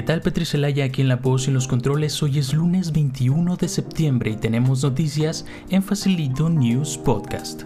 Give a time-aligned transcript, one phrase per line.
[0.00, 2.22] ¿Qué tal Petri Celaya aquí en la voz y los controles?
[2.22, 7.64] Hoy es lunes 21 de septiembre y tenemos noticias en Facilito News Podcast.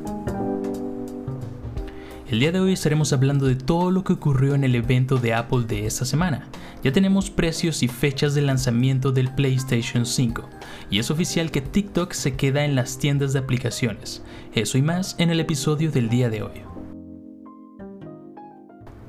[2.29, 5.33] El día de hoy estaremos hablando de todo lo que ocurrió en el evento de
[5.33, 6.49] Apple de esta semana.
[6.83, 10.49] Ya tenemos precios y fechas de lanzamiento del PlayStation 5
[10.91, 14.25] y es oficial que TikTok se queda en las tiendas de aplicaciones.
[14.57, 16.74] Eso y más en el episodio del día de hoy.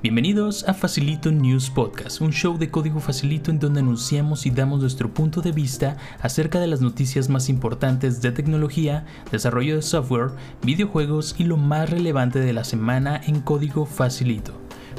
[0.06, 4.80] Bienvenidos a Facilito News Podcast, un show de código facilito en donde anunciamos y damos
[4.80, 10.30] nuestro punto de vista acerca de las noticias más importantes de tecnología, desarrollo de software,
[10.62, 14.54] videojuegos y lo más relevante de la semana en código facilito.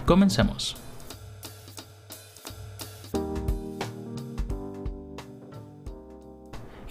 [0.06, 0.74] Comenzamos.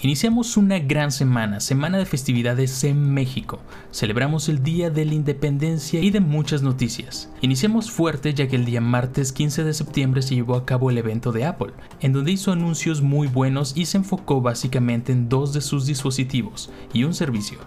[0.06, 3.58] Iniciamos una gran semana, semana de festividades en México.
[3.92, 7.32] Celebramos el Día de la Independencia y de muchas noticias.
[7.42, 11.00] Iniciamos fuerte ya que el día martes 15 de septiembre se llevó a cabo el
[11.00, 15.54] evento de Apple, en donde hizo anuncios muy buenos y se enfocó básicamente en dos
[15.54, 17.58] de sus dispositivos y un servicio,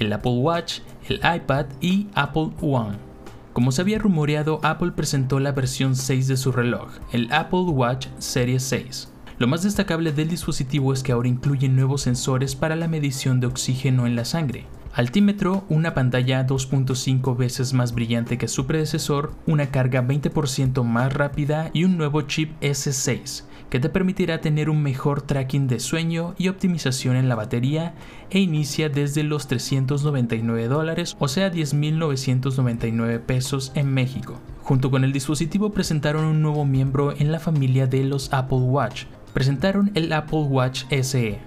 [0.00, 2.96] el Apple Watch, el iPad y Apple One.
[3.52, 8.08] Como se había rumoreado, Apple presentó la versión 6 de su reloj, el Apple Watch
[8.18, 12.88] Series 6 lo más destacable del dispositivo es que ahora incluye nuevos sensores para la
[12.88, 14.66] medición de oxígeno en la sangre.
[14.94, 21.70] Altímetro, una pantalla 2.5 veces más brillante que su predecesor, una carga 20% más rápida
[21.74, 26.48] y un nuevo chip S6 que te permitirá tener un mejor tracking de sueño y
[26.48, 27.94] optimización en la batería
[28.30, 34.40] e inicia desde los 399 dólares, o sea 10.999 pesos en México.
[34.62, 39.04] Junto con el dispositivo presentaron un nuevo miembro en la familia de los Apple Watch,
[39.36, 41.38] presentaron el Apple Watch SE,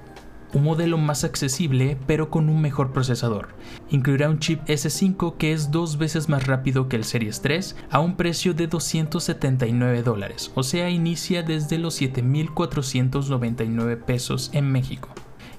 [0.53, 3.47] un modelo más accesible pero con un mejor procesador.
[3.89, 7.99] Incluirá un chip S5 que es dos veces más rápido que el Series 3 a
[7.99, 15.09] un precio de 279 dólares, o sea inicia desde los 7.499 pesos en México.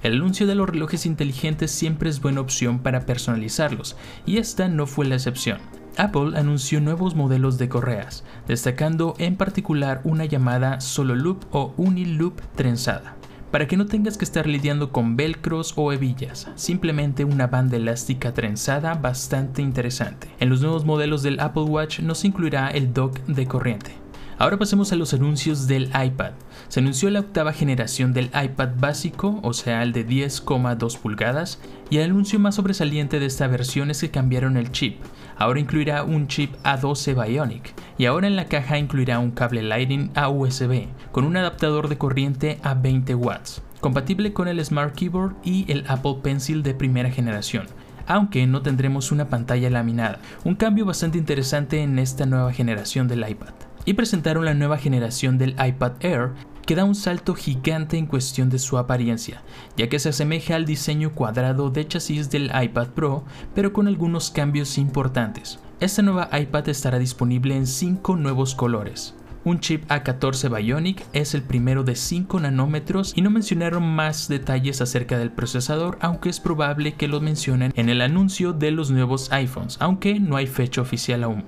[0.01, 4.87] El anuncio de los relojes inteligentes siempre es buena opción para personalizarlos, y esta no
[4.87, 5.59] fue la excepción.
[5.97, 12.39] Apple anunció nuevos modelos de correas, destacando en particular una llamada Solo Loop o Uniloop
[12.55, 13.15] trenzada.
[13.51, 18.33] Para que no tengas que estar lidiando con velcros o hebillas, simplemente una banda elástica
[18.33, 20.29] trenzada bastante interesante.
[20.39, 24.01] En los nuevos modelos del Apple Watch nos incluirá el dock de corriente.
[24.41, 26.31] Ahora pasemos a los anuncios del iPad.
[26.67, 31.59] Se anunció la octava generación del iPad básico, o sea el de 10,2 pulgadas,
[31.91, 34.99] y el anuncio más sobresaliente de esta versión es que cambiaron el chip.
[35.41, 40.11] Ahora incluirá un chip A12 Bionic, y ahora en la caja incluirá un cable Lightning
[40.13, 45.33] a USB, con un adaptador de corriente a 20 watts, compatible con el Smart Keyboard
[45.43, 47.65] y el Apple Pencil de primera generación
[48.07, 53.27] aunque no tendremos una pantalla laminada, un cambio bastante interesante en esta nueva generación del
[53.27, 53.53] iPad.
[53.85, 56.31] Y presentaron la nueva generación del iPad Air
[56.71, 59.43] que da un salto gigante en cuestión de su apariencia,
[59.75, 64.31] ya que se asemeja al diseño cuadrado de chasis del iPad Pro, pero con algunos
[64.31, 65.59] cambios importantes.
[65.81, 69.15] Esta nueva iPad estará disponible en 5 nuevos colores.
[69.43, 74.79] Un chip A14 Bionic es el primero de 5 nanómetros y no mencionaron más detalles
[74.79, 79.29] acerca del procesador, aunque es probable que lo mencionen en el anuncio de los nuevos
[79.33, 81.43] iPhones, aunque no hay fecha oficial aún.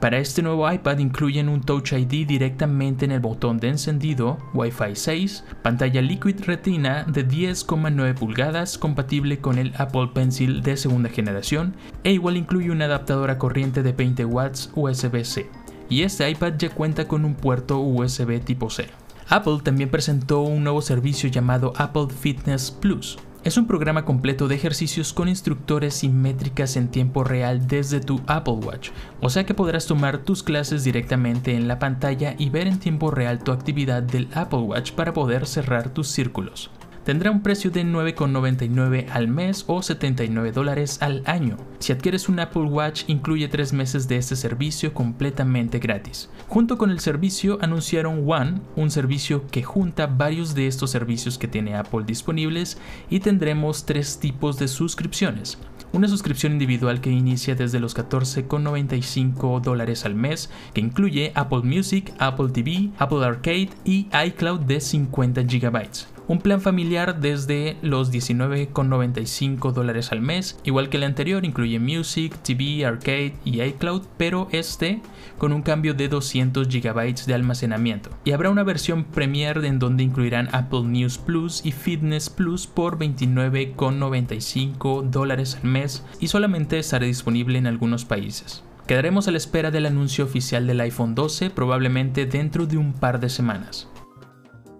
[0.00, 4.94] Para este nuevo iPad incluyen un Touch ID directamente en el botón de encendido, Wi-Fi
[4.94, 11.74] 6, pantalla Liquid Retina de 10,9 pulgadas compatible con el Apple Pencil de segunda generación
[12.04, 15.50] e igual incluye un adaptador a corriente de 20 watts USB-C.
[15.88, 18.86] Y este iPad ya cuenta con un puerto USB tipo C.
[19.28, 24.54] Apple también presentó un nuevo servicio llamado Apple Fitness Plus, es un programa completo de
[24.54, 28.90] ejercicios con instructores y métricas en tiempo real desde tu Apple Watch,
[29.20, 33.10] o sea que podrás tomar tus clases directamente en la pantalla y ver en tiempo
[33.10, 36.70] real tu actividad del Apple Watch para poder cerrar tus círculos
[37.08, 41.56] tendrá un precio de 9,99 al mes o 79 dólares al año.
[41.78, 46.28] Si adquieres un Apple Watch incluye 3 meses de este servicio completamente gratis.
[46.48, 51.48] Junto con el servicio anunciaron One, un servicio que junta varios de estos servicios que
[51.48, 52.76] tiene Apple disponibles
[53.08, 55.56] y tendremos tres tipos de suscripciones
[55.90, 62.12] una suscripción individual que inicia desde los 14,95 dólares al mes, que incluye Apple Music,
[62.18, 69.72] Apple TV, Apple Arcade y iCloud de 50 GB un plan familiar desde los 19,95
[69.72, 75.00] dólares al mes, igual que el anterior, incluye Music, TV, Arcade y iCloud, pero este
[75.38, 78.10] con un cambio de 200 GB de almacenamiento.
[78.24, 82.98] Y habrá una versión Premier en donde incluirán Apple News Plus y Fitness Plus por
[82.98, 88.62] 29,95 dólares al mes y solamente estará disponible en algunos países.
[88.86, 93.20] Quedaremos a la espera del anuncio oficial del iPhone 12 probablemente dentro de un par
[93.20, 93.86] de semanas.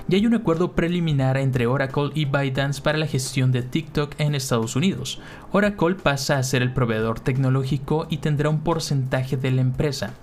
[0.09, 4.35] Y hay un acuerdo preliminar entre Oracle y ByteDance para la gestión de TikTok en
[4.35, 5.21] Estados Unidos.
[5.53, 10.15] Oracle pasa a ser el proveedor tecnológico y tendrá un porcentaje de la empresa.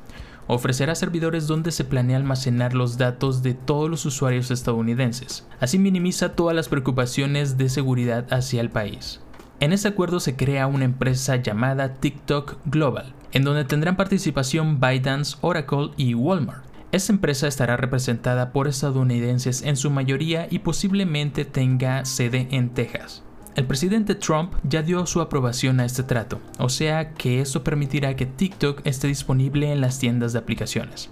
[0.48, 5.48] Ofrecerá servidores donde se planea almacenar los datos de todos los usuarios estadounidenses.
[5.60, 9.22] Así minimiza todas las preocupaciones de seguridad hacia el país.
[9.60, 15.38] En ese acuerdo se crea una empresa llamada TikTok Global, en donde tendrán participación ByteDance,
[15.42, 16.64] Oracle y Walmart.
[16.95, 23.21] Esta empresa estará representada por estadounidenses en su mayoría y posiblemente tenga sede en Texas.
[23.56, 28.15] El presidente Trump ya dio su aprobación a este trato, o sea que esto permitirá
[28.15, 31.09] que TikTok esté disponible en las tiendas de aplicaciones.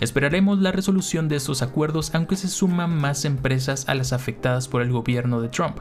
[0.00, 4.82] Esperaremos la resolución de estos acuerdos aunque se suman más empresas a las afectadas por
[4.82, 5.78] el gobierno de Trump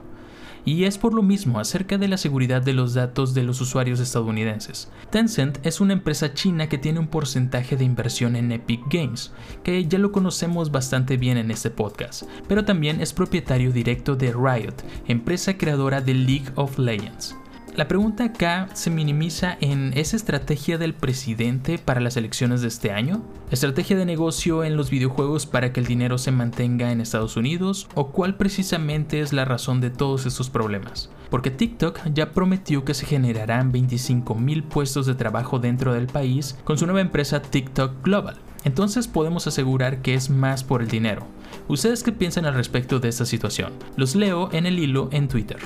[0.66, 4.00] y es por lo mismo acerca de la seguridad de los datos de los usuarios
[4.00, 4.92] estadounidenses.
[5.10, 9.31] Tencent es una empresa china que tiene un porcentaje de inversión en Epic Games,
[9.63, 14.31] que ya lo conocemos bastante bien en este podcast, pero también es propietario directo de
[14.31, 14.75] Riot,
[15.08, 17.36] empresa creadora de League of Legends.
[17.73, 22.91] La pregunta acá se minimiza en ¿es estrategia del presidente para las elecciones de este
[22.91, 23.23] año?
[23.50, 27.88] ¿Estrategia de negocio en los videojuegos para que el dinero se mantenga en Estados Unidos?
[27.95, 31.09] ¿O cuál precisamente es la razón de todos estos problemas?
[31.29, 36.57] Porque TikTok ya prometió que se generarán 25 mil puestos de trabajo dentro del país
[36.65, 38.35] con su nueva empresa TikTok Global.
[38.65, 41.25] Entonces podemos asegurar que es más por el dinero.
[41.69, 43.71] ¿Ustedes qué piensan al respecto de esta situación?
[43.95, 45.59] Los leo en el hilo en Twitter.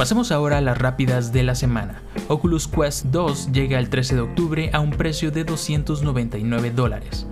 [0.00, 2.00] Pasemos ahora a las rápidas de la semana.
[2.28, 7.26] Oculus Quest 2 llega el 13 de octubre a un precio de 299 dólares.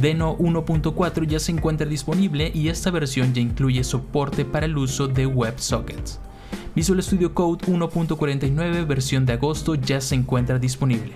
[0.00, 5.06] Deno 1.4 ya se encuentra disponible y esta versión ya incluye soporte para el uso
[5.06, 6.18] de WebSockets.
[6.74, 11.12] Visual Studio Code 1.49 versión de agosto ya se encuentra disponible.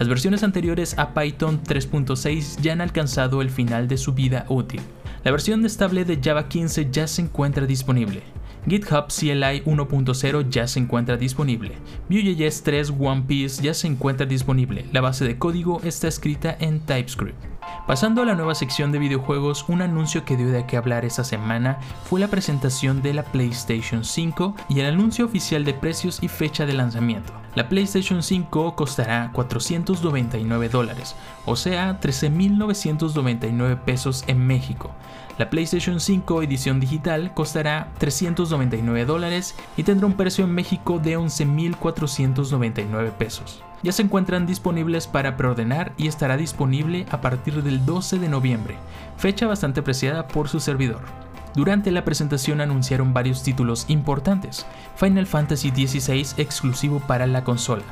[0.00, 4.80] Las versiones anteriores a Python 3.6 ya han alcanzado el final de su vida útil.
[5.22, 8.24] La versión estable de Java 15 ya se encuentra disponible.
[8.68, 11.76] GitHub CLI 1.0 ya se encuentra disponible.
[12.08, 14.86] Vue.js 3 One Piece ya se encuentra disponible.
[14.92, 17.38] La base de código está escrita en TypeScript.
[17.86, 21.24] Pasando a la nueva sección de videojuegos, un anuncio que dio de qué hablar esta
[21.24, 26.28] semana fue la presentación de la PlayStation 5 y el anuncio oficial de precios y
[26.28, 27.32] fecha de lanzamiento.
[27.58, 34.92] La PlayStation 5 costará 499 dólares, o sea 13.999 pesos en México.
[35.38, 41.18] La PlayStation 5 edición digital costará 399 dólares y tendrá un precio en México de
[41.18, 43.64] 11.499 pesos.
[43.82, 48.76] Ya se encuentran disponibles para preordenar y estará disponible a partir del 12 de noviembre,
[49.16, 51.17] fecha bastante apreciada por su servidor.
[51.58, 54.64] Durante la presentación anunciaron varios títulos importantes,
[54.94, 57.82] Final Fantasy XVI exclusivo para la consola,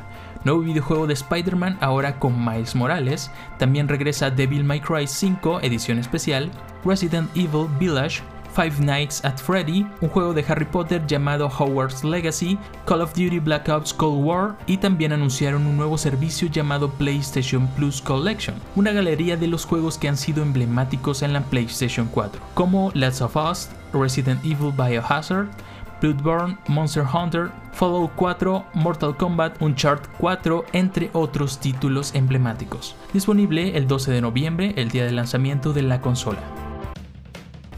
[0.45, 5.99] nuevo videojuego de Spider-Man ahora con Miles Morales, también regresa Devil May Cry 5 edición
[5.99, 6.49] especial,
[6.85, 8.23] Resident Evil Village,
[8.57, 13.39] Five Nights at Freddy, un juego de Harry Potter llamado Hogwarts Legacy, Call of Duty
[13.39, 18.93] Black Ops Cold War y también anunciaron un nuevo servicio llamado PlayStation Plus Collection, una
[18.93, 23.37] galería de los juegos que han sido emblemáticos en la PlayStation 4, como Last of
[23.37, 25.49] Us, Resident Evil Biohazard,
[26.01, 32.97] Bloodborne, Monster Hunter, Fallout 4, Mortal Kombat, Uncharted 4, entre otros títulos emblemáticos.
[33.13, 36.66] Disponible el 12 de noviembre, el día de lanzamiento de la consola.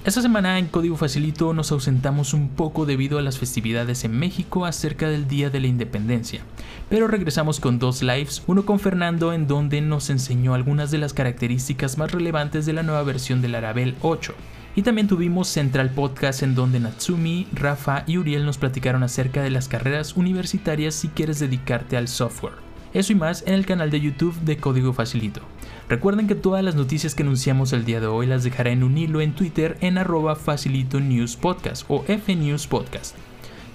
[0.08, 4.64] Esta semana en Código Facilito nos ausentamos un poco debido a las festividades en México
[4.64, 6.40] acerca del Día de la Independencia,
[6.88, 11.12] pero regresamos con dos lives, uno con Fernando en donde nos enseñó algunas de las
[11.12, 14.32] características más relevantes de la nueva versión del Arabel 8.
[14.76, 19.50] Y también tuvimos Central Podcast en donde Natsumi, Rafa y Uriel nos platicaron acerca de
[19.50, 22.67] las carreras universitarias si quieres dedicarte al software.
[22.94, 25.42] Eso y más en el canal de YouTube de Código Facilito.
[25.90, 28.96] Recuerden que todas las noticias que anunciamos el día de hoy las dejaré en un
[28.96, 33.14] hilo en Twitter en arroba Facilito News Podcast o FNews Podcast.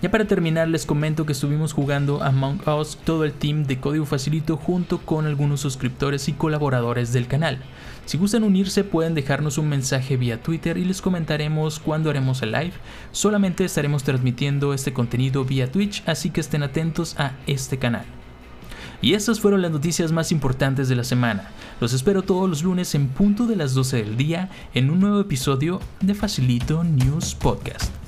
[0.01, 4.05] Ya para terminar les comento que estuvimos jugando Among Us todo el team de Código
[4.05, 7.59] Facilito junto con algunos suscriptores y colaboradores del canal.
[8.05, 12.51] Si gustan unirse pueden dejarnos un mensaje vía Twitter y les comentaremos cuándo haremos el
[12.51, 12.73] live.
[13.11, 18.05] Solamente estaremos transmitiendo este contenido vía Twitch, así que estén atentos a este canal.
[19.03, 21.49] Y estas fueron las noticias más importantes de la semana.
[21.81, 25.19] Los espero todos los lunes en punto de las 12 del día en un nuevo
[25.19, 28.02] episodio de Facilito News Podcast.